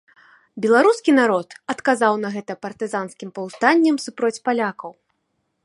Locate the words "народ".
1.21-1.47